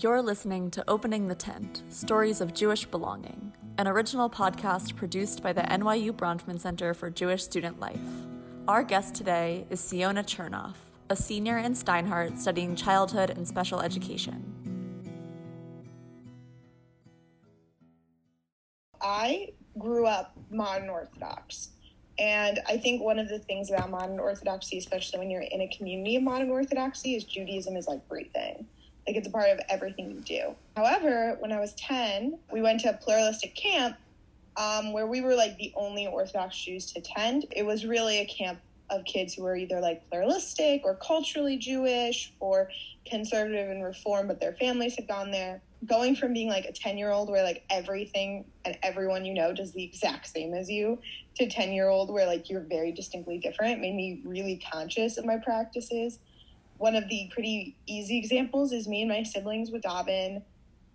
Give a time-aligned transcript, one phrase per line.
[0.00, 5.52] You're listening to Opening the Tent Stories of Jewish Belonging, an original podcast produced by
[5.52, 7.98] the NYU Bronfman Center for Jewish Student Life.
[8.68, 10.76] Our guest today is Siona Chernoff,
[11.10, 14.54] a senior in Steinhardt studying childhood and special education.
[19.02, 21.70] I grew up modern Orthodox.
[22.20, 25.68] And I think one of the things about modern Orthodoxy, especially when you're in a
[25.76, 28.64] community of modern Orthodoxy, is Judaism is like breathing.
[29.08, 30.54] Like it's a part of everything you do.
[30.76, 33.96] However, when I was 10, we went to a pluralistic camp
[34.58, 37.46] um, where we were like the only Orthodox Jews to attend.
[37.52, 42.34] It was really a camp of kids who were either like pluralistic or culturally Jewish
[42.38, 42.70] or
[43.06, 45.62] conservative and reform, but their families had gone there.
[45.86, 49.54] Going from being like a 10 year old where like everything and everyone you know
[49.54, 50.98] does the exact same as you
[51.36, 55.24] to 10 year old where like you're very distinctly different made me really conscious of
[55.24, 56.18] my practices
[56.78, 60.42] one of the pretty easy examples is me and my siblings would daven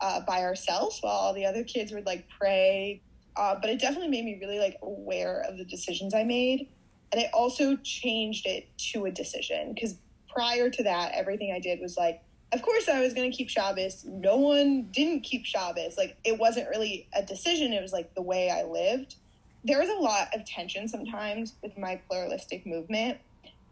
[0.00, 3.00] uh, by ourselves while all the other kids would like pray.
[3.36, 6.68] Uh, but it definitely made me really like aware of the decisions I made.
[7.12, 9.96] And it also changed it to a decision because
[10.28, 12.22] prior to that, everything I did was like,
[12.52, 14.04] of course I was going to keep Shabbos.
[14.04, 15.96] No one didn't keep Shabbos.
[15.96, 17.72] Like it wasn't really a decision.
[17.72, 19.16] It was like the way I lived.
[19.64, 23.18] There was a lot of tension sometimes with my pluralistic movement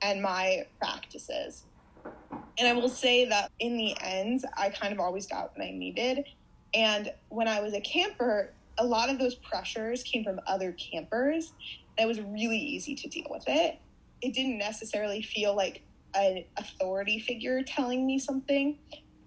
[0.02, 1.64] and my practices.
[2.60, 5.70] And I will say that in the end, I kind of always got what I
[5.70, 6.26] needed.
[6.74, 11.54] And when I was a camper, a lot of those pressures came from other campers.
[11.98, 13.78] It was really easy to deal with it.
[14.20, 15.82] It didn't necessarily feel like
[16.14, 18.78] an authority figure telling me something.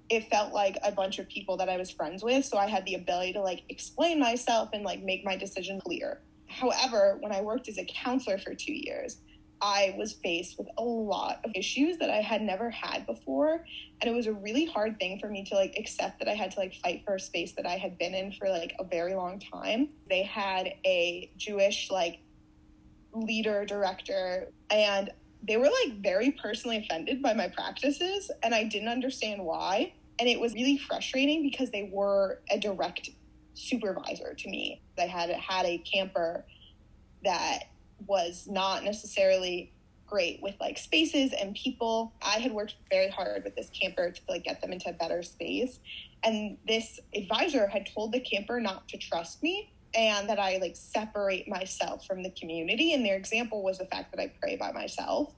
[0.09, 2.45] It felt like a bunch of people that I was friends with.
[2.45, 6.21] So I had the ability to like explain myself and like make my decision clear.
[6.47, 9.17] However, when I worked as a counselor for two years,
[9.61, 13.65] I was faced with a lot of issues that I had never had before.
[14.01, 16.51] And it was a really hard thing for me to like accept that I had
[16.51, 19.15] to like fight for a space that I had been in for like a very
[19.15, 19.89] long time.
[20.09, 22.19] They had a Jewish like
[23.13, 25.11] leader, director, and
[25.47, 28.31] they were like very personally offended by my practices.
[28.41, 29.93] And I didn't understand why.
[30.19, 33.09] And it was really frustrating because they were a direct
[33.53, 34.81] supervisor to me.
[34.97, 36.45] I had had a camper
[37.23, 37.63] that
[38.07, 39.71] was not necessarily
[40.13, 42.13] great with like spaces and people.
[42.21, 45.23] I had worked very hard with this camper to like get them into a better
[45.23, 45.79] space.
[46.23, 50.75] And this advisor had told the camper not to trust me and that I like
[50.75, 52.93] separate myself from the community.
[52.93, 55.33] And their example was the fact that I pray by myself.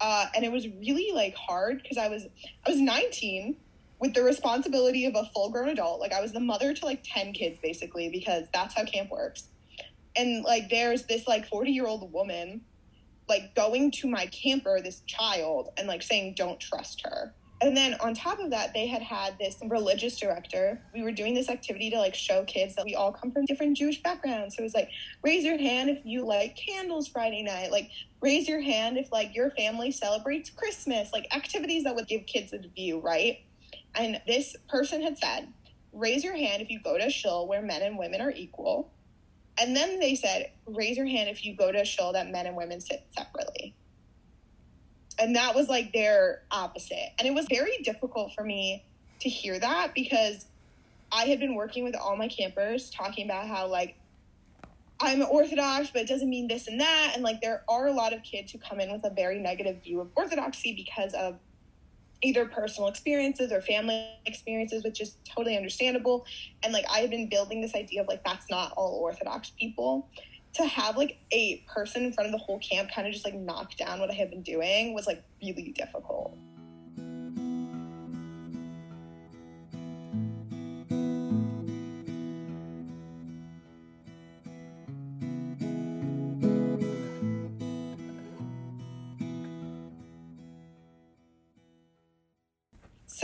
[0.00, 2.26] Uh, and it was really like hard because I was
[2.66, 3.56] I was 19
[4.00, 6.00] with the responsibility of a full grown adult.
[6.00, 9.48] Like I was the mother to like 10 kids basically because that's how camp works
[10.16, 12.62] and like there's this like 40 year old woman
[13.28, 17.34] like going to my camper this child and like saying don't trust her.
[17.60, 20.82] And then on top of that they had had this religious director.
[20.92, 23.76] We were doing this activity to like show kids that we all come from different
[23.76, 24.56] jewish backgrounds.
[24.56, 24.90] So it was like
[25.22, 27.70] raise your hand if you like candles friday night.
[27.70, 31.10] Like raise your hand if like your family celebrates christmas.
[31.12, 33.38] Like activities that would give kids a view right?
[33.94, 35.48] And this person had said
[35.92, 38.90] raise your hand if you go to a shul where men and women are equal
[39.58, 42.46] and then they said, raise your hand if you go to a shul that men
[42.46, 43.74] and women sit separately.
[45.18, 47.12] And that was like their opposite.
[47.18, 48.84] And it was very difficult for me
[49.20, 50.46] to hear that because
[51.12, 53.96] I had been working with all my campers talking about how like
[55.00, 57.12] I'm Orthodox, but it doesn't mean this and that.
[57.14, 59.82] And like there are a lot of kids who come in with a very negative
[59.82, 61.38] view of Orthodoxy because of
[62.22, 66.26] either personal experiences or family experiences, which is totally understandable.
[66.62, 70.08] And like I have been building this idea of like that's not all Orthodox people.
[70.54, 73.34] To have like a person in front of the whole camp kind of just like
[73.34, 76.36] knock down what I had been doing was like really difficult.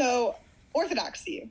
[0.01, 0.35] So,
[0.73, 1.51] orthodoxy.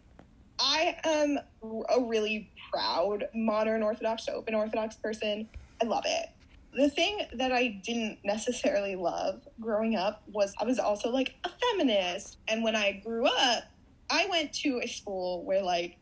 [0.60, 5.48] I am a really proud modern Orthodox, open Orthodox person.
[5.80, 6.30] I love it.
[6.74, 11.50] The thing that I didn't necessarily love growing up was I was also like a
[11.62, 12.40] feminist.
[12.48, 13.66] And when I grew up,
[14.10, 15.98] I went to a school where, like,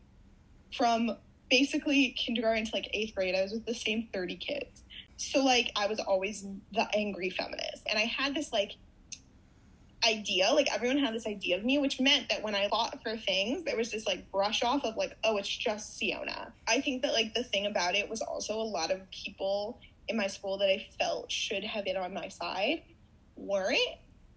[0.74, 1.18] from
[1.50, 4.84] basically kindergarten to like eighth grade, I was with the same 30 kids.
[5.18, 7.86] So, like, I was always the angry feminist.
[7.90, 8.76] And I had this, like,
[10.08, 13.16] idea like everyone had this idea of me which meant that when i fought for
[13.16, 17.02] things there was this like brush off of like oh it's just siona i think
[17.02, 19.78] that like the thing about it was also a lot of people
[20.08, 22.82] in my school that i felt should have been on my side
[23.36, 23.78] weren't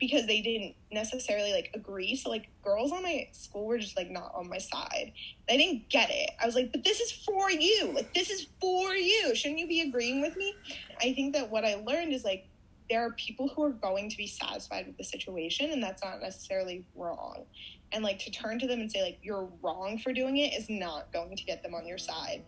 [0.02, 2.16] because they didn't necessarily like agree.
[2.16, 5.14] So like girls on my school were just like not on my side.
[5.48, 6.32] I didn't get it.
[6.42, 7.92] I was like, but this is for you.
[7.94, 9.36] Like this is for you.
[9.36, 10.56] Shouldn't you be agreeing with me?
[11.00, 12.48] I think that what I learned is like
[12.92, 16.20] there are people who are going to be satisfied with the situation and that's not
[16.20, 17.46] necessarily wrong.
[17.94, 20.70] And like to turn to them and say like you're wrong for doing it is
[20.70, 22.44] not going to get them on your side.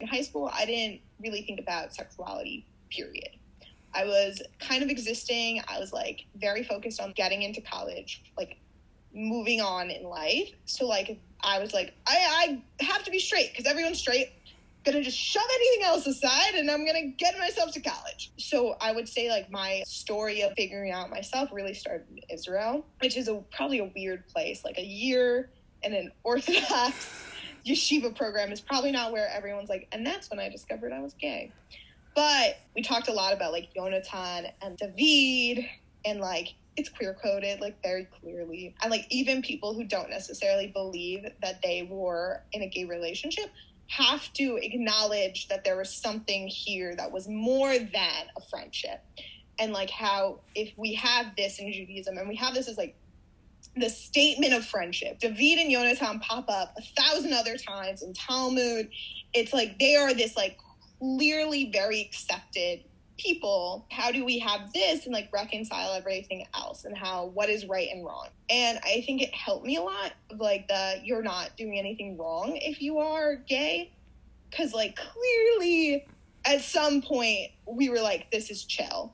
[0.00, 3.30] In high school, I didn't really think about sexuality, period.
[3.94, 5.62] I was kind of existing.
[5.68, 8.56] I was like very focused on getting into college, like
[9.14, 10.50] moving on in life.
[10.64, 14.32] So like I was like, I, I have to be straight because everyone's straight.
[14.84, 18.32] Gonna just shove anything else aside and I'm gonna get myself to college.
[18.36, 22.84] So I would say like my story of figuring out myself really started in Israel,
[23.00, 24.64] which is a probably a weird place.
[24.64, 25.50] Like a year
[25.82, 27.24] in an Orthodox
[27.64, 31.14] yeshiva program is probably not where everyone's like, and that's when I discovered I was
[31.14, 31.50] gay.
[32.14, 35.66] But we talked a lot about like Yonatan and David
[36.04, 38.74] and like it's queer coded like very clearly.
[38.82, 43.50] And like even people who don't necessarily believe that they were in a gay relationship
[43.88, 49.04] have to acknowledge that there was something here that was more than a friendship.
[49.58, 52.96] And like how if we have this in Judaism and we have this as like
[53.76, 55.18] the statement of friendship.
[55.18, 58.88] David and Yonatan pop up a thousand other times in Talmud.
[59.32, 60.58] It's like they are this like
[61.04, 62.84] clearly very accepted
[63.16, 63.86] people.
[63.90, 67.88] How do we have this and like reconcile everything else and how what is right
[67.92, 68.28] and wrong?
[68.50, 72.16] And I think it helped me a lot of like the you're not doing anything
[72.18, 73.92] wrong if you are gay.
[74.56, 76.06] Cause like clearly
[76.44, 79.12] at some point we were like, this is chill.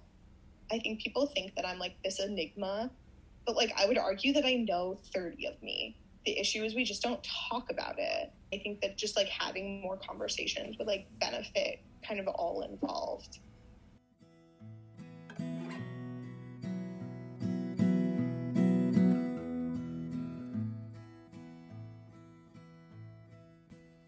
[0.73, 2.91] I think people think that I'm like this enigma
[3.47, 5.97] but like I would argue that I know 30 of me.
[6.31, 8.33] The issue is we just don't talk about it.
[8.55, 13.41] I think that just like having more conversations would like benefit kind of all involved.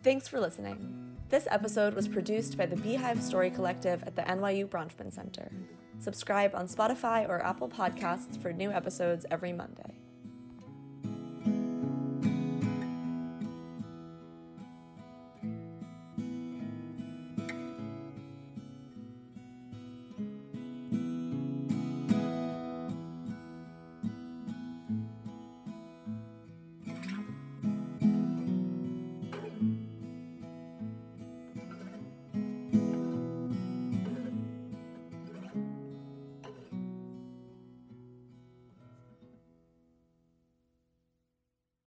[0.05, 1.17] Thanks for listening.
[1.29, 5.51] This episode was produced by the Beehive Story Collective at the NYU Bronfman Center.
[5.99, 10.02] Subscribe on Spotify or Apple Podcasts for new episodes every Monday.